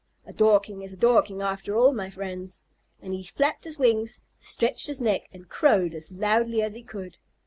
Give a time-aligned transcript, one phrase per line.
[0.25, 2.63] A Dorking is a Dorking after all, my friends."
[3.03, 7.17] And he flapped his wings, stretched his neck, and crowed as loudly as he could.